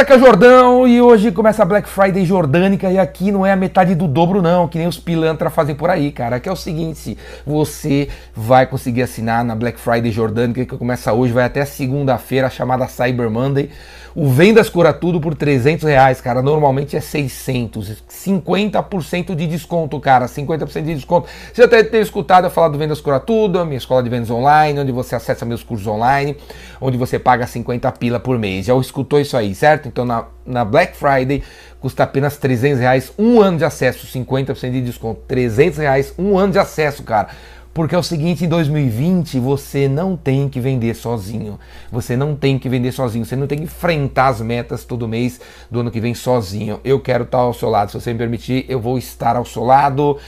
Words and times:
Beleza, 0.00 0.04
que 0.04 0.12
é 0.12 0.16
o 0.16 0.20
Jordão 0.20 0.88
e 0.88 1.00
hoje 1.02 1.30
começa 1.30 1.62
a 1.62 1.66
Black 1.66 1.88
Friday 1.88 2.24
jordânica 2.24 2.90
e 2.90 2.98
aqui 2.98 3.30
não 3.30 3.44
é 3.44 3.52
a 3.52 3.56
metade 3.56 3.94
do 3.94 4.08
dobro 4.08 4.40
não, 4.40 4.66
que 4.66 4.78
nem 4.78 4.86
os 4.86 4.98
pilantra 4.98 5.50
fazem 5.50 5.74
por 5.74 5.90
aí, 5.90 6.10
cara. 6.10 6.40
Que 6.40 6.48
é 6.48 6.52
o 6.52 6.56
seguinte, 6.56 7.18
você 7.44 8.08
vai 8.34 8.66
conseguir 8.66 9.02
assinar 9.02 9.44
na 9.44 9.54
Black 9.54 9.78
Friday 9.78 10.10
jordânica 10.10 10.64
que 10.64 10.76
começa 10.76 11.12
hoje, 11.12 11.32
vai 11.32 11.44
até 11.44 11.64
segunda-feira, 11.64 12.48
chamada 12.48 12.86
Cyber 12.88 13.30
Monday. 13.30 13.70
O 14.14 14.28
Vendas 14.28 14.68
Cura 14.68 14.92
Tudo 14.92 15.20
por 15.20 15.36
300 15.36 15.84
reais, 15.84 16.20
cara. 16.20 16.42
Normalmente 16.42 16.96
é 16.96 17.00
600. 17.00 18.02
50% 18.10 19.36
de 19.36 19.46
desconto, 19.46 20.00
cara. 20.00 20.26
50% 20.26 20.82
de 20.82 20.94
desconto. 20.94 21.28
Você 21.52 21.66
deve 21.66 21.90
ter 21.90 22.02
escutado 22.02 22.44
eu 22.44 22.50
falar 22.50 22.68
do 22.68 22.78
Vendas 22.78 23.00
Cura 23.00 23.20
Tudo, 23.20 23.60
a 23.60 23.64
minha 23.64 23.78
escola 23.78 24.02
de 24.02 24.08
vendas 24.08 24.30
online, 24.30 24.80
onde 24.80 24.90
você 24.90 25.14
acessa 25.14 25.44
meus 25.44 25.62
cursos 25.62 25.86
online, 25.86 26.36
onde 26.80 26.98
você 26.98 27.20
paga 27.20 27.46
50 27.46 27.90
pila 27.92 28.18
por 28.18 28.36
mês. 28.36 28.66
Já 28.66 28.76
escutou 28.78 29.20
isso 29.20 29.36
aí, 29.36 29.54
certo? 29.54 29.89
Então 29.90 30.04
na, 30.04 30.24
na 30.46 30.64
Black 30.64 30.96
Friday 30.96 31.42
custa 31.80 32.04
apenas 32.04 32.36
300 32.36 32.80
reais, 32.80 33.12
um 33.18 33.40
ano 33.40 33.58
de 33.58 33.64
acesso, 33.64 34.06
50% 34.06 34.70
de 34.70 34.80
desconto. 34.80 35.20
300 35.26 35.78
reais, 35.78 36.14
um 36.18 36.38
ano 36.38 36.52
de 36.52 36.58
acesso, 36.58 37.02
cara. 37.02 37.28
Porque 37.72 37.94
é 37.94 37.98
o 37.98 38.02
seguinte, 38.02 38.44
em 38.44 38.48
2020 38.48 39.38
você 39.38 39.88
não 39.88 40.16
tem 40.16 40.48
que 40.48 40.58
vender 40.58 40.94
sozinho. 40.94 41.58
Você 41.90 42.16
não 42.16 42.34
tem 42.34 42.58
que 42.58 42.68
vender 42.68 42.90
sozinho. 42.90 43.24
Você 43.24 43.36
não 43.36 43.46
tem 43.46 43.58
que 43.58 43.64
enfrentar 43.64 44.26
as 44.26 44.40
metas 44.40 44.84
todo 44.84 45.06
mês 45.06 45.40
do 45.70 45.80
ano 45.80 45.90
que 45.90 46.00
vem 46.00 46.12
sozinho. 46.12 46.80
Eu 46.82 46.98
quero 46.98 47.22
estar 47.22 47.38
ao 47.38 47.54
seu 47.54 47.68
lado. 47.68 47.92
Se 47.92 48.00
você 48.00 48.12
me 48.12 48.18
permitir, 48.18 48.66
eu 48.68 48.80
vou 48.80 48.98
estar 48.98 49.36
ao 49.36 49.44
seu 49.44 49.62
lado 49.62 50.18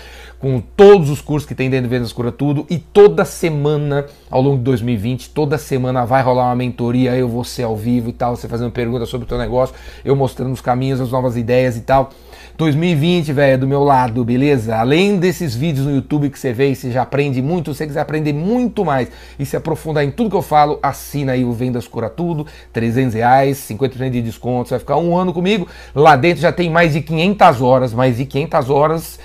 com 0.43 0.61
todos 0.61 1.09
os 1.09 1.21
cursos 1.21 1.49
que 1.49 1.55
tem 1.55 1.71
dentro 1.71 1.87
do 1.87 1.91
Vendas 1.91 2.13
Cura 2.13 2.33
Tudo 2.33 2.67
e 2.69 2.77
toda 2.77 3.25
semana 3.25 4.07
ao 4.29 4.43
longo 4.43 4.57
de 4.57 4.65
2020, 4.65 5.31
toda 5.31 5.57
semana 5.57 6.05
vai 6.05 6.21
rolar 6.21 6.47
uma 6.47 6.57
mentoria, 6.57 7.15
eu 7.15 7.29
vou 7.29 7.45
ser 7.45 7.63
ao 7.63 7.77
vivo 7.77 8.09
e 8.09 8.13
tal, 8.13 8.35
você 8.35 8.49
fazendo 8.49 8.73
perguntas 8.73 9.09
sobre 9.09 9.25
o 9.25 9.29
teu 9.29 9.39
negócio, 9.39 9.73
eu 10.05 10.17
mostrando 10.17 10.53
os 10.53 10.61
caminhos, 10.61 11.01
as 11.01 11.13
novas 11.13 11.37
ideias 11.37 11.77
e 11.77 11.83
tal. 11.83 12.11
2020, 12.59 13.33
velho, 13.33 13.55
é 13.55 13.57
do 13.57 13.69
meu 13.69 13.85
lado, 13.85 14.25
beleza? 14.25 14.77
Além 14.77 15.17
desses 15.17 15.55
vídeos 15.55 15.87
no 15.87 15.95
YouTube 15.95 16.29
que 16.29 16.39
você 16.39 16.53
vê 16.53 16.73
e 16.73 16.75
você 16.75 16.91
já 16.91 17.03
aprende 17.03 17.41
muito, 17.41 17.73
se 17.73 17.79
você 17.79 17.87
quiser 17.87 18.01
aprender 18.01 18.33
muito 18.33 18.85
mais 18.85 19.13
e 19.39 19.47
se 19.47 19.57
aprofundar 19.57 20.03
em 20.03 20.11
tudo 20.11 20.29
que 20.29 20.37
eu 20.37 20.43
falo, 20.43 20.77
assina 20.83 21.33
aí 21.33 21.45
o 21.45 21.53
Vendas 21.53 21.87
Cura 21.87 22.11
Tudo, 22.11 22.49
300 22.73 23.15
reais, 23.15 23.59
50% 23.59 24.11
de 24.11 24.21
desconto, 24.21 24.69
você 24.69 24.75
vai 24.75 24.81
ficar 24.81 24.97
um 24.97 25.17
ano 25.17 25.33
comigo. 25.33 25.69
Lá 25.95 26.17
dentro 26.17 26.43
já 26.43 26.51
tem 26.51 26.69
mais 26.69 26.95
de 26.95 27.01
500 27.01 27.63
horas, 27.63 27.95
mais 27.95 28.17
de 28.17 28.27
500 28.27 28.71
horas 28.71 29.21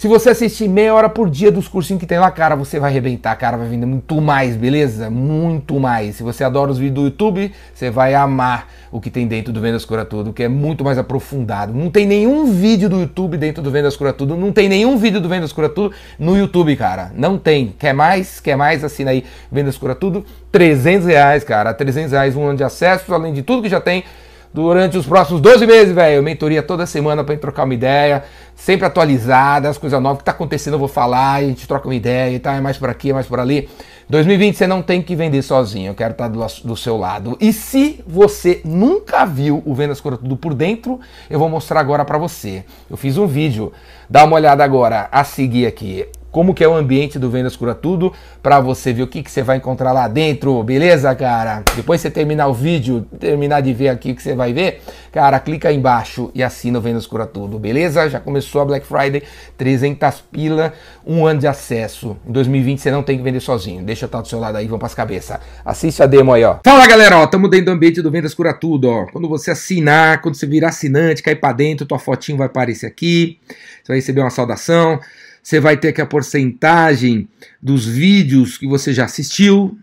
se 0.00 0.08
você 0.08 0.30
assistir 0.30 0.66
meia 0.66 0.94
hora 0.94 1.10
por 1.10 1.28
dia 1.28 1.52
dos 1.52 1.68
cursinhos 1.68 2.00
que 2.00 2.06
tem 2.06 2.18
lá, 2.18 2.30
cara, 2.30 2.56
você 2.56 2.80
vai 2.80 2.90
arrebentar, 2.90 3.36
cara, 3.36 3.58
vai 3.58 3.68
vender 3.68 3.84
muito 3.84 4.18
mais, 4.18 4.56
beleza? 4.56 5.10
Muito 5.10 5.78
mais. 5.78 6.16
Se 6.16 6.22
você 6.22 6.42
adora 6.42 6.70
os 6.70 6.78
vídeos 6.78 6.94
do 6.94 7.04
YouTube, 7.04 7.52
você 7.74 7.90
vai 7.90 8.14
amar 8.14 8.66
o 8.90 8.98
que 8.98 9.10
tem 9.10 9.26
dentro 9.26 9.52
do 9.52 9.60
Vendas 9.60 9.84
Cura 9.84 10.06
Tudo, 10.06 10.32
que 10.32 10.42
é 10.42 10.48
muito 10.48 10.82
mais 10.82 10.96
aprofundado. 10.96 11.74
Não 11.74 11.90
tem 11.90 12.06
nenhum 12.06 12.50
vídeo 12.50 12.88
do 12.88 12.98
YouTube 12.98 13.36
dentro 13.36 13.62
do 13.62 13.70
Vendas 13.70 13.94
Cura 13.94 14.10
Tudo, 14.10 14.38
não 14.38 14.52
tem 14.52 14.70
nenhum 14.70 14.96
vídeo 14.96 15.20
do 15.20 15.28
Vendas 15.28 15.52
Cura 15.52 15.68
Tudo 15.68 15.94
no 16.18 16.34
YouTube, 16.34 16.74
cara. 16.76 17.12
Não 17.14 17.36
tem. 17.36 17.74
Quer 17.78 17.92
mais? 17.92 18.40
Quer 18.40 18.56
mais? 18.56 18.82
Assina 18.82 19.10
aí 19.10 19.22
Vendas 19.52 19.76
Cura 19.76 19.94
Tudo. 19.94 20.24
300 20.50 21.08
reais, 21.08 21.44
cara. 21.44 21.74
300 21.74 22.12
reais 22.12 22.34
um 22.34 22.46
ano 22.46 22.56
de 22.56 22.64
acesso, 22.64 23.12
além 23.12 23.34
de 23.34 23.42
tudo 23.42 23.60
que 23.60 23.68
já 23.68 23.82
tem 23.82 24.04
durante 24.52 24.98
os 24.98 25.06
próximos 25.06 25.40
12 25.40 25.66
meses, 25.66 25.94
velho. 25.94 26.22
Mentoria 26.22 26.62
toda 26.62 26.86
semana 26.86 27.22
pra 27.22 27.34
gente 27.34 27.42
trocar 27.42 27.64
uma 27.64 27.74
ideia, 27.74 28.24
sempre 28.54 28.86
atualizada, 28.86 29.68
as 29.68 29.78
coisas 29.78 30.00
novas 30.00 30.18
que 30.18 30.24
tá 30.24 30.32
acontecendo 30.32 30.74
eu 30.74 30.78
vou 30.78 30.88
falar, 30.88 31.34
a 31.34 31.42
gente 31.42 31.66
troca 31.66 31.86
uma 31.86 31.94
ideia 31.94 32.34
e 32.34 32.38
tá, 32.38 32.54
é 32.54 32.60
mais 32.60 32.76
por 32.76 32.88
aqui, 32.88 33.10
é 33.10 33.14
mais 33.14 33.26
por 33.26 33.38
ali. 33.38 33.68
2020 34.08 34.56
você 34.56 34.66
não 34.66 34.82
tem 34.82 35.00
que 35.00 35.14
vender 35.14 35.40
sozinho, 35.40 35.90
eu 35.90 35.94
quero 35.94 36.12
estar 36.12 36.28
do, 36.28 36.44
do 36.64 36.76
seu 36.76 36.96
lado. 36.96 37.36
E 37.40 37.52
se 37.52 38.02
você 38.06 38.60
nunca 38.64 39.24
viu 39.24 39.62
o 39.64 39.72
Vendas 39.72 40.00
Cura 40.00 40.16
Tudo 40.16 40.36
por 40.36 40.52
dentro, 40.52 40.98
eu 41.28 41.38
vou 41.38 41.48
mostrar 41.48 41.78
agora 41.78 42.04
para 42.04 42.18
você. 42.18 42.64
Eu 42.90 42.96
fiz 42.96 43.16
um 43.16 43.26
vídeo, 43.26 43.72
dá 44.08 44.24
uma 44.24 44.34
olhada 44.34 44.64
agora 44.64 45.08
a 45.12 45.22
seguir 45.22 45.66
aqui 45.66 46.06
como 46.30 46.54
que 46.54 46.62
é 46.62 46.68
o 46.68 46.74
ambiente 46.74 47.18
do 47.18 47.30
Vendas 47.30 47.56
Cura 47.56 47.74
Tudo, 47.74 48.12
para 48.42 48.60
você 48.60 48.92
ver 48.92 49.02
o 49.02 49.06
que, 49.06 49.22
que 49.22 49.30
você 49.30 49.42
vai 49.42 49.56
encontrar 49.56 49.92
lá 49.92 50.06
dentro, 50.06 50.62
beleza, 50.62 51.14
cara? 51.14 51.62
Depois 51.74 52.00
você 52.00 52.10
terminar 52.10 52.46
o 52.46 52.54
vídeo, 52.54 53.06
terminar 53.18 53.60
de 53.60 53.72
ver 53.72 53.88
aqui 53.88 54.12
o 54.12 54.14
que 54.14 54.22
você 54.22 54.34
vai 54.34 54.52
ver, 54.52 54.80
cara, 55.12 55.38
clica 55.40 55.68
aí 55.68 55.76
embaixo 55.76 56.30
e 56.34 56.42
assina 56.42 56.78
o 56.78 56.82
Vendas 56.82 57.06
Cura 57.06 57.26
Tudo, 57.26 57.58
beleza? 57.58 58.08
Já 58.08 58.20
começou 58.20 58.60
a 58.62 58.64
Black 58.64 58.86
Friday, 58.86 59.22
300 59.56 60.22
pila, 60.32 60.72
um 61.06 61.26
ano 61.26 61.40
de 61.40 61.46
acesso. 61.46 62.16
Em 62.26 62.32
2020 62.32 62.78
você 62.78 62.90
não 62.90 63.02
tem 63.02 63.16
que 63.16 63.24
vender 63.24 63.40
sozinho, 63.40 63.82
deixa 63.82 64.04
eu 64.04 64.06
estar 64.06 64.20
do 64.20 64.28
seu 64.28 64.38
lado 64.38 64.56
aí, 64.56 64.66
vamos 64.66 64.80
pras 64.80 64.94
cabeças. 64.94 65.38
Assiste 65.64 66.02
a 66.02 66.06
demo 66.06 66.32
aí, 66.32 66.44
ó. 66.44 66.58
Fala, 66.64 66.86
galera, 66.86 67.18
ó, 67.18 67.26
tamo 67.26 67.48
dentro 67.48 67.66
do 67.66 67.72
ambiente 67.72 68.00
do 68.00 68.10
Vendas 68.10 68.34
Cura 68.34 68.54
Tudo, 68.54 68.88
ó. 68.88 69.06
Quando 69.06 69.28
você 69.28 69.50
assinar, 69.50 70.22
quando 70.22 70.36
você 70.36 70.46
virar 70.46 70.68
assinante, 70.68 71.22
cair 71.22 71.36
para 71.36 71.52
dentro, 71.52 71.86
tua 71.86 71.98
fotinho 71.98 72.38
vai 72.38 72.46
aparecer 72.46 72.86
aqui, 72.86 73.38
você 73.82 73.88
vai 73.88 73.96
receber 73.96 74.20
uma 74.20 74.30
saudação, 74.30 75.00
você 75.42 75.60
vai 75.60 75.76
ter 75.76 75.88
aqui 75.88 76.00
a 76.00 76.06
porcentagem 76.06 77.28
dos 77.60 77.86
vídeos 77.86 78.58
que 78.58 78.66
você 78.66 78.92
já 78.92 79.04
assistiu 79.04 79.78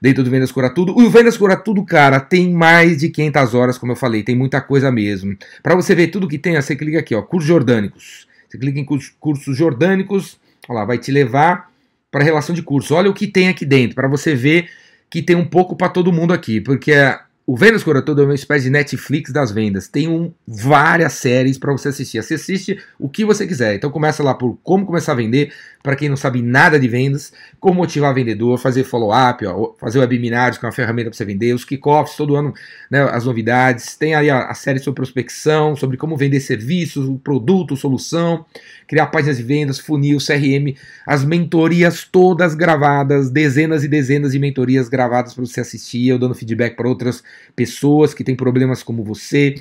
dentro 0.00 0.22
do 0.22 0.30
Vendas 0.30 0.52
Cura 0.52 0.70
Tudo. 0.70 0.96
O 0.96 1.10
Vendas 1.10 1.36
Cura 1.36 1.56
Tudo, 1.56 1.84
cara, 1.84 2.20
tem 2.20 2.52
mais 2.52 2.98
de 2.98 3.08
500 3.08 3.54
horas, 3.54 3.78
como 3.78 3.92
eu 3.92 3.96
falei, 3.96 4.22
tem 4.22 4.36
muita 4.36 4.60
coisa 4.60 4.90
mesmo. 4.90 5.36
Para 5.62 5.74
você 5.74 5.94
ver 5.94 6.08
tudo 6.08 6.28
que 6.28 6.38
tem, 6.38 6.60
você 6.60 6.76
clica 6.76 6.98
aqui, 6.98 7.14
ó, 7.14 7.22
cursos 7.22 7.48
jordânicos. 7.48 8.26
Você 8.48 8.58
clica 8.58 8.78
em 8.78 8.84
cursos 8.84 9.56
jordânicos, 9.56 10.38
olha 10.68 10.80
lá, 10.80 10.84
vai 10.84 10.98
te 10.98 11.10
levar 11.10 11.70
para 12.10 12.24
relação 12.24 12.54
de 12.54 12.62
curso. 12.62 12.94
Olha 12.94 13.10
o 13.10 13.14
que 13.14 13.26
tem 13.26 13.48
aqui 13.48 13.66
dentro, 13.66 13.94
para 13.94 14.08
você 14.08 14.34
ver 14.34 14.68
que 15.10 15.22
tem 15.22 15.36
um 15.36 15.44
pouco 15.44 15.76
para 15.76 15.88
todo 15.88 16.12
mundo 16.12 16.32
aqui, 16.32 16.60
porque 16.60 16.92
o 17.50 17.56
Cura 17.82 18.02
Tudo 18.02 18.20
é 18.20 18.24
uma 18.26 18.34
espécie 18.34 18.64
de 18.64 18.70
Netflix 18.70 19.32
das 19.32 19.50
vendas. 19.50 19.88
Tem 19.88 20.06
um, 20.06 20.30
várias 20.46 21.14
séries 21.14 21.56
para 21.56 21.72
você 21.72 21.88
assistir. 21.88 22.22
Você 22.22 22.34
assiste 22.34 22.78
o 22.98 23.08
que 23.08 23.24
você 23.24 23.46
quiser. 23.46 23.74
Então 23.74 23.90
começa 23.90 24.22
lá 24.22 24.34
por 24.34 24.58
como 24.62 24.84
começar 24.84 25.12
a 25.12 25.14
vender, 25.14 25.50
para 25.82 25.96
quem 25.96 26.10
não 26.10 26.16
sabe 26.16 26.42
nada 26.42 26.78
de 26.78 26.86
vendas, 26.86 27.32
como 27.58 27.76
motivar 27.76 28.12
vendedor, 28.12 28.58
fazer 28.58 28.84
follow-up, 28.84 29.42
fazer 29.80 29.98
webinars 29.98 30.58
com 30.58 30.66
é 30.66 30.68
uma 30.68 30.74
ferramenta 30.74 31.08
para 31.08 31.16
você 31.16 31.24
vender, 31.24 31.54
os 31.54 31.64
kickoffs, 31.64 32.18
todo 32.18 32.36
ano 32.36 32.52
né, 32.90 33.00
as 33.10 33.24
novidades. 33.24 33.96
Tem 33.96 34.14
aí 34.14 34.28
a, 34.28 34.50
a, 34.50 34.54
série 34.54 34.78
sobre 34.78 34.96
prospecção, 34.96 35.74
sobre 35.74 35.96
como 35.96 36.18
vender 36.18 36.40
serviços, 36.40 37.10
produto, 37.24 37.74
solução, 37.78 38.44
criar 38.86 39.06
páginas 39.06 39.38
de 39.38 39.42
vendas, 39.42 39.78
funil, 39.78 40.18
CRM, 40.18 40.76
as 41.06 41.24
mentorias 41.24 42.04
todas 42.04 42.54
gravadas, 42.54 43.30
dezenas 43.30 43.84
e 43.84 43.88
dezenas 43.88 44.32
de 44.32 44.38
mentorias 44.38 44.86
gravadas 44.90 45.32
para 45.32 45.46
você 45.46 45.62
assistir, 45.62 46.08
eu 46.08 46.18
dando 46.18 46.34
feedback 46.34 46.76
para 46.76 46.86
outras 46.86 47.22
pessoas 47.54 48.14
que 48.14 48.24
têm 48.24 48.36
problemas 48.36 48.82
como 48.82 49.02
você. 49.02 49.54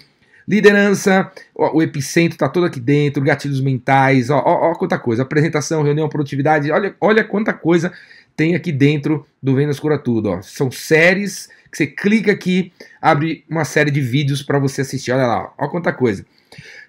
Liderança, 0.47 1.31
ó, 1.55 1.75
o 1.75 1.81
epicentro 1.81 2.35
está 2.35 2.47
todo 2.47 2.65
aqui 2.65 2.79
dentro, 2.79 3.21
gatilhos 3.21 3.59
mentais, 3.59 4.29
ó, 4.29 4.37
ó, 4.37 4.71
ó, 4.71 4.75
quanta 4.75 4.97
coisa. 4.97 5.23
Apresentação, 5.23 5.83
reunião, 5.83 6.07
produtividade, 6.07 6.71
olha, 6.71 6.95
olha 7.01 7.23
quanta 7.23 7.53
coisa 7.53 7.91
tem 8.37 8.55
aqui 8.55 8.71
dentro 8.71 9.25
do 9.41 9.55
Vendas 9.55 9.79
Cura 9.79 9.97
Tudo. 9.97 10.29
Ó. 10.29 10.41
São 10.43 10.71
séries 10.71 11.49
que 11.71 11.77
você 11.77 11.87
clica 11.87 12.31
aqui, 12.31 12.71
abre 13.01 13.43
uma 13.49 13.65
série 13.65 13.91
de 13.91 13.99
vídeos 13.99 14.43
para 14.43 14.59
você 14.59 14.81
assistir. 14.81 15.11
Olha 15.11 15.25
lá, 15.25 15.53
ó, 15.57 15.65
ó 15.65 15.67
quanta 15.67 15.91
coisa. 15.91 16.23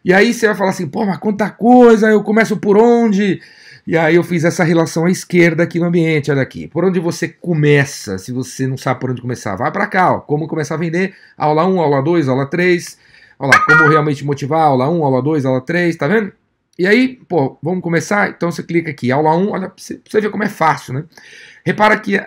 E 0.04 0.12
aí 0.12 0.32
você 0.32 0.46
vai 0.46 0.54
falar 0.54 0.70
assim, 0.70 0.86
pô, 0.86 1.04
mas 1.04 1.18
quanta 1.18 1.50
coisa, 1.50 2.08
eu 2.08 2.22
começo 2.22 2.56
por 2.58 2.76
onde? 2.76 3.40
E 3.88 3.96
aí 3.96 4.16
eu 4.16 4.22
fiz 4.22 4.44
essa 4.44 4.62
relação 4.62 5.06
à 5.06 5.10
esquerda 5.10 5.62
aqui 5.62 5.80
no 5.80 5.86
ambiente, 5.86 6.30
olha 6.30 6.42
aqui. 6.42 6.68
Por 6.68 6.84
onde 6.84 7.00
você 7.00 7.26
começa, 7.26 8.18
se 8.18 8.30
você 8.30 8.66
não 8.66 8.76
sabe 8.76 9.00
por 9.00 9.10
onde 9.10 9.22
começar, 9.22 9.56
vai 9.56 9.72
para 9.72 9.86
cá, 9.86 10.12
ó. 10.12 10.20
Como 10.20 10.46
começar 10.46 10.74
a 10.74 10.76
vender, 10.76 11.14
aula 11.38 11.66
1, 11.66 11.80
aula 11.80 12.02
2, 12.02 12.28
aula 12.28 12.44
3. 12.44 12.98
Olha 13.38 13.52
lá, 13.54 13.64
como 13.64 13.88
realmente 13.88 14.26
motivar, 14.26 14.60
aula 14.60 14.90
1, 14.90 15.02
aula 15.02 15.22
2, 15.22 15.46
aula 15.46 15.62
3, 15.62 15.96
tá 15.96 16.06
vendo? 16.06 16.30
E 16.78 16.86
aí, 16.86 17.18
pô, 17.26 17.58
vamos 17.62 17.80
começar? 17.80 18.28
Então 18.28 18.52
você 18.52 18.62
clica 18.62 18.90
aqui, 18.90 19.10
aula 19.10 19.34
1, 19.34 19.48
olha, 19.48 19.72
você 19.74 20.20
ver 20.20 20.30
como 20.30 20.44
é 20.44 20.50
fácil, 20.50 20.92
né? 20.92 21.04
Repara 21.64 21.98
que 21.98 22.22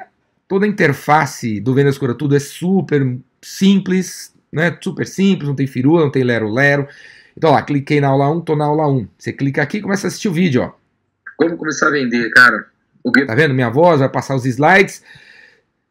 toda 0.47 0.65
a 0.65 0.67
interface 0.67 1.59
do 1.59 1.75
Vendas 1.75 1.95
Cura 1.95 2.15
Tudo 2.15 2.35
é 2.35 2.39
super 2.39 3.19
simples, 3.39 4.33
né? 4.51 4.75
Super 4.81 5.05
simples, 5.05 5.47
não 5.47 5.55
tem 5.55 5.67
firula, 5.67 6.05
não 6.05 6.11
tem 6.11 6.23
lero-lero. 6.23 6.87
Então, 7.37 7.51
lá, 7.51 7.61
cliquei 7.61 8.01
na 8.01 8.07
aula 8.07 8.31
1, 8.31 8.41
tô 8.41 8.55
na 8.55 8.65
aula 8.65 8.87
1. 8.87 9.07
Você 9.15 9.31
clica 9.31 9.61
aqui 9.61 9.77
e 9.77 9.81
começa 9.81 10.07
a 10.07 10.09
assistir 10.09 10.27
o 10.27 10.33
vídeo, 10.33 10.63
ó. 10.63 10.80
Como 11.41 11.57
começar 11.57 11.87
a 11.87 11.89
vender, 11.89 12.29
cara? 12.29 12.67
Tá 13.25 13.33
vendo? 13.33 13.51
Minha 13.51 13.71
voz 13.71 13.99
vai 13.99 14.07
passar 14.07 14.35
os 14.35 14.45
slides. 14.45 15.01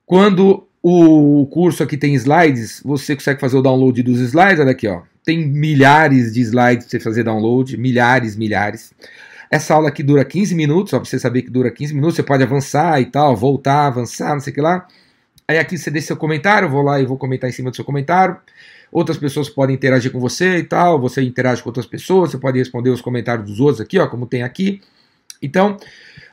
Quando 0.07 0.65
o 0.81 1.45
curso 1.51 1.83
aqui 1.83 1.97
tem 1.97 2.15
slides, 2.15 2.81
você 2.85 3.17
consegue 3.17 3.41
fazer 3.41 3.57
o 3.57 3.63
download 3.63 4.01
dos 4.01 4.21
slides, 4.21 4.61
olha 4.61 4.71
aqui, 4.71 4.87
ó. 4.87 5.03
Tem 5.25 5.45
milhares 5.45 6.33
de 6.33 6.41
slides 6.41 6.87
para 6.87 6.91
você 6.93 7.01
fazer 7.01 7.25
download, 7.25 7.77
milhares, 7.77 8.37
milhares. 8.37 8.93
Essa 9.51 9.75
aula 9.75 9.89
aqui 9.89 10.05
dura 10.05 10.25
15 10.25 10.55
minutos, 10.55 10.91
só 10.91 11.01
para 11.01 11.09
você 11.09 11.19
saber 11.19 11.43
que 11.43 11.51
dura 11.51 11.69
15 11.69 11.95
minutos, 11.95 12.15
você 12.15 12.23
pode 12.23 12.45
avançar 12.45 13.01
e 13.01 13.07
tal, 13.07 13.35
voltar, 13.35 13.89
avançar, 13.89 14.33
não 14.35 14.41
sei 14.41 14.53
o 14.53 14.55
que 14.55 14.61
lá. 14.61 14.87
Aí 15.49 15.59
aqui 15.59 15.77
você 15.77 15.91
deixa 15.91 16.07
seu 16.09 16.17
comentário, 16.17 16.69
vou 16.69 16.83
lá 16.83 17.01
e 17.01 17.05
vou 17.05 17.19
comentar 17.19 17.51
em 17.51 17.53
cima 17.53 17.71
do 17.71 17.77
seu 17.77 17.85
comentário. 17.85 18.37
Outras 18.93 19.19
pessoas 19.19 19.49
podem 19.49 19.75
interagir 19.75 20.13
com 20.13 20.21
você 20.21 20.59
e 20.59 20.63
tal, 20.63 21.01
você 21.01 21.21
interage 21.23 21.61
com 21.61 21.71
outras 21.71 21.87
pessoas, 21.87 22.31
você 22.31 22.39
pode 22.39 22.57
responder 22.57 22.91
os 22.91 23.01
comentários 23.01 23.49
dos 23.49 23.59
outros 23.59 23.81
aqui, 23.81 23.99
ó, 23.99 24.07
como 24.07 24.27
tem 24.27 24.45
aqui. 24.45 24.81
Então, 25.43 25.77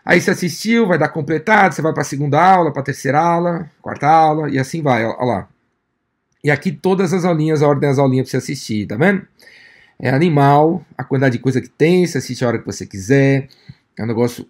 aí 0.06 0.20
você 0.20 0.32
assistiu, 0.32 0.88
vai 0.88 0.98
dar 0.98 1.10
completado, 1.10 1.74
você 1.74 1.82
vai 1.82 1.94
para 1.94 2.02
a 2.02 2.06
segunda 2.06 2.42
aula, 2.42 2.72
para 2.72 2.82
a 2.82 2.86
terceira 2.86 3.20
aula, 3.20 3.70
quarta 3.82 4.08
aula, 4.08 4.50
e 4.50 4.60
assim 4.60 4.82
vai, 4.82 5.06
ó 5.06 5.24
lá. 5.24 5.48
E 6.44 6.52
aqui 6.52 6.72
todas 6.72 7.14
as 7.14 7.26
aulinhas, 7.26 7.62
a 7.62 7.68
ordem 7.68 7.90
das 7.90 8.00
aulinhas 8.00 8.30
para 8.30 8.32
você 8.32 8.38
assistir, 8.38 8.88
tá 8.88 8.96
vendo? 8.96 9.26
É 10.00 10.10
animal, 10.10 10.86
a 10.98 11.04
quantidade 11.04 11.38
de 11.38 11.44
coisa 11.44 11.60
que 11.60 11.70
tem, 11.70 12.06
você 12.06 12.20
assiste 12.20 12.46
a 12.46 12.48
hora 12.48 12.60
que 12.60 12.66
você 12.66 12.86
quiser. 12.86 13.50
É 13.98 14.04
um 14.04 14.06
negócio 14.06 14.48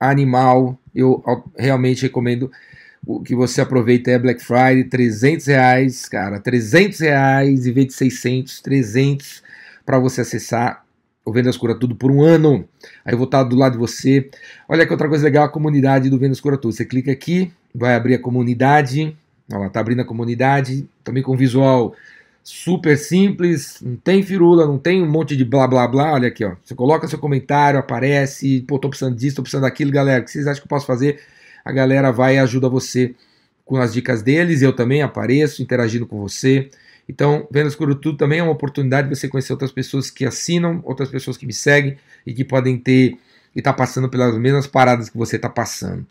animal. 0.00 0.78
Eu 0.94 1.22
realmente 1.56 2.02
recomendo 2.02 2.50
que 3.24 3.34
você 3.34 3.60
aproveite 3.60 4.10
é 4.10 4.18
Black 4.18 4.42
Friday, 4.42 4.84
300 4.84 5.46
reais, 5.46 6.08
cara, 6.08 6.40
300 6.40 7.00
reais 7.00 7.66
em 7.66 7.72
vez 7.72 7.88
de 7.88 7.92
600, 7.94 8.60
300 8.60 9.42
para 9.84 9.98
você 9.98 10.20
acessar 10.20 10.84
o 11.24 11.32
Vendas 11.32 11.56
Cura 11.56 11.74
Tudo 11.74 11.94
por 11.94 12.10
um 12.10 12.22
ano. 12.22 12.64
Aí 13.04 13.14
eu 13.14 13.18
vou 13.18 13.26
estar 13.26 13.42
do 13.44 13.56
lado 13.56 13.72
de 13.72 13.78
você. 13.78 14.28
Olha 14.68 14.86
que 14.86 14.92
outra 14.92 15.08
coisa 15.08 15.24
legal, 15.24 15.44
a 15.44 15.48
comunidade 15.48 16.10
do 16.10 16.18
Vendas 16.18 16.40
Cura 16.40 16.56
Tudo. 16.56 16.74
Você 16.74 16.84
clica 16.84 17.12
aqui, 17.12 17.52
vai 17.74 17.94
abrir 17.94 18.14
a 18.14 18.18
comunidade. 18.18 19.16
Olha 19.50 19.60
lá, 19.60 19.68
tá 19.68 19.80
abrindo 19.80 20.00
a 20.00 20.04
comunidade, 20.04 20.86
também 21.04 21.22
com 21.22 21.36
visual 21.36 21.94
super 22.44 22.98
simples, 22.98 23.78
não 23.80 23.96
tem 23.96 24.22
firula, 24.22 24.66
não 24.66 24.76
tem 24.76 25.00
um 25.00 25.08
monte 25.08 25.36
de 25.36 25.44
blá 25.44 25.66
blá 25.66 25.86
blá. 25.86 26.12
Olha 26.12 26.28
aqui, 26.28 26.44
ó. 26.44 26.56
Você 26.62 26.74
coloca 26.74 27.06
seu 27.06 27.18
comentário, 27.18 27.78
aparece, 27.78 28.64
pô, 28.66 28.78
tô 28.78 28.88
precisando 28.88 29.16
disso, 29.16 29.36
tô 29.36 29.42
precisando 29.42 29.62
daquilo, 29.62 29.90
galera. 29.90 30.22
O 30.22 30.24
que 30.24 30.30
vocês 30.30 30.46
acham 30.46 30.60
que 30.60 30.66
eu 30.66 30.68
posso 30.68 30.86
fazer? 30.86 31.20
A 31.64 31.72
galera 31.72 32.10
vai 32.10 32.36
e 32.36 32.38
ajuda 32.38 32.68
você 32.68 33.14
com 33.64 33.76
as 33.76 33.92
dicas 33.92 34.22
deles. 34.22 34.62
Eu 34.62 34.72
também 34.72 35.02
apareço 35.02 35.62
interagindo 35.62 36.06
com 36.06 36.20
você. 36.20 36.68
Então, 37.08 37.46
Vendas 37.50 37.76
Tudo 37.76 38.16
também 38.16 38.38
é 38.38 38.42
uma 38.42 38.52
oportunidade 38.52 39.08
de 39.08 39.16
você 39.16 39.28
conhecer 39.28 39.52
outras 39.52 39.72
pessoas 39.72 40.10
que 40.10 40.24
assinam, 40.24 40.80
outras 40.84 41.08
pessoas 41.08 41.36
que 41.36 41.46
me 41.46 41.52
seguem 41.52 41.96
e 42.26 42.32
que 42.32 42.44
podem 42.44 42.78
ter 42.78 43.18
e 43.54 43.60
tá 43.60 43.72
passando 43.72 44.08
pelas 44.08 44.36
mesmas 44.38 44.66
paradas 44.66 45.10
que 45.10 45.16
você 45.16 45.38
tá 45.38 45.48
passando. 45.48 46.06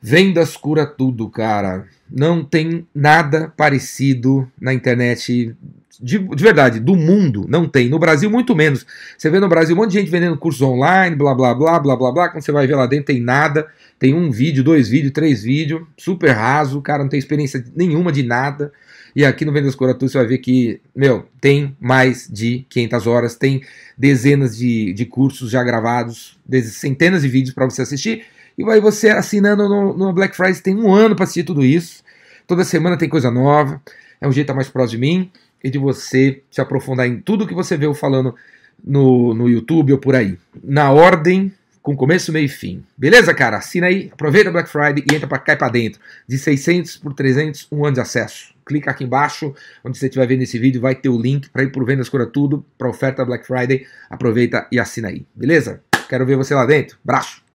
Vendas 0.00 0.56
cura 0.56 0.84
tudo, 0.84 1.28
cara. 1.28 1.86
Não 2.10 2.44
tem 2.44 2.86
nada 2.94 3.52
parecido 3.56 4.50
na 4.60 4.74
internet. 4.74 5.54
De, 6.00 6.18
de, 6.18 6.42
verdade, 6.42 6.80
do 6.80 6.96
mundo, 6.96 7.46
não 7.48 7.68
tem. 7.68 7.88
No 7.88 7.98
Brasil, 7.98 8.28
muito 8.28 8.54
menos. 8.56 8.84
Você 9.16 9.30
vê 9.30 9.38
no 9.38 9.48
Brasil 9.48 9.76
um 9.76 9.78
monte 9.78 9.92
de 9.92 10.00
gente 10.00 10.10
vendendo 10.10 10.36
cursos 10.36 10.60
online, 10.60 11.14
blá 11.14 11.32
blá 11.34 11.54
blá 11.54 11.78
blá 11.78 11.96
blá 11.96 12.12
blá. 12.12 12.28
Quando 12.28 12.42
você 12.42 12.50
vai 12.50 12.66
ver 12.66 12.74
lá 12.74 12.86
dentro, 12.86 13.06
tem 13.06 13.20
nada. 13.20 13.68
Tem 13.98 14.12
um 14.12 14.30
vídeo, 14.30 14.64
dois 14.64 14.88
vídeos, 14.88 15.12
três 15.12 15.44
vídeos, 15.44 15.82
super 15.96 16.32
raso. 16.32 16.82
Cara 16.82 17.04
não 17.04 17.08
tem 17.08 17.18
experiência 17.18 17.64
nenhuma 17.74 18.10
de 18.10 18.24
nada. 18.24 18.72
E 19.14 19.24
aqui 19.24 19.44
no 19.44 19.52
Vendas 19.52 19.74
Cura 19.74 19.94
Tudo 19.94 20.10
você 20.10 20.18
vai 20.18 20.26
ver 20.26 20.38
que, 20.38 20.80
meu, 20.94 21.26
tem 21.40 21.76
mais 21.78 22.26
de 22.30 22.64
500 22.68 23.06
horas, 23.06 23.36
tem 23.36 23.62
dezenas 23.96 24.56
de, 24.56 24.92
de 24.92 25.04
cursos 25.04 25.50
já 25.50 25.62
gravados, 25.62 26.38
centenas 26.64 27.22
de 27.22 27.28
vídeos 27.28 27.54
para 27.54 27.66
você 27.66 27.82
assistir. 27.82 28.24
E 28.56 28.64
aí 28.70 28.80
você 28.80 29.10
assinando 29.10 29.68
no, 29.68 29.96
no 29.96 30.12
Black 30.12 30.36
Friday 30.36 30.60
tem 30.60 30.76
um 30.76 30.92
ano 30.92 31.14
para 31.14 31.24
assistir 31.24 31.44
tudo 31.44 31.64
isso. 31.64 32.02
Toda 32.46 32.64
semana 32.64 32.96
tem 32.96 33.08
coisa 33.08 33.30
nova. 33.30 33.80
É 34.20 34.26
um 34.26 34.32
jeito 34.32 34.54
mais 34.54 34.68
próximo 34.68 35.00
de 35.00 35.06
mim 35.06 35.30
e 35.62 35.70
de 35.70 35.78
você 35.78 36.42
se 36.50 36.60
aprofundar 36.60 37.06
em 37.06 37.20
tudo 37.20 37.46
que 37.46 37.54
você 37.54 37.76
viu 37.76 37.94
falando 37.94 38.34
no, 38.82 39.34
no 39.34 39.48
YouTube 39.48 39.92
ou 39.92 39.98
por 39.98 40.14
aí. 40.14 40.38
Na 40.62 40.90
ordem, 40.90 41.52
com 41.82 41.96
começo, 41.96 42.32
meio 42.32 42.46
e 42.46 42.48
fim. 42.48 42.84
Beleza, 42.96 43.34
cara? 43.34 43.58
Assina 43.58 43.88
aí, 43.88 44.10
aproveita 44.12 44.50
Black 44.50 44.68
Friday 44.68 45.04
e 45.10 45.14
entra 45.14 45.26
para 45.26 45.38
cá 45.38 45.52
e 45.52 45.56
para 45.56 45.68
dentro. 45.68 46.00
De 46.26 46.38
600 46.38 46.96
por 46.96 47.14
300, 47.14 47.66
um 47.70 47.84
ano 47.84 47.94
de 47.94 48.00
acesso. 48.00 48.51
Clica 48.64 48.90
aqui 48.90 49.04
embaixo, 49.04 49.54
onde 49.84 49.98
você 49.98 50.06
estiver 50.06 50.26
vendo 50.26 50.42
esse 50.42 50.58
vídeo, 50.58 50.80
vai 50.80 50.94
ter 50.94 51.08
o 51.08 51.20
link 51.20 51.50
para 51.50 51.62
ir 51.62 51.72
pro 51.72 51.84
Vendas 51.84 52.08
Cura 52.08 52.26
Tudo, 52.26 52.64
para 52.78 52.88
oferta 52.88 53.24
Black 53.24 53.46
Friday. 53.46 53.86
Aproveita 54.08 54.66
e 54.70 54.78
assina 54.78 55.08
aí. 55.08 55.26
Beleza? 55.34 55.82
Quero 56.08 56.26
ver 56.26 56.36
você 56.36 56.54
lá 56.54 56.66
dentro. 56.66 56.98
Braço! 57.04 57.41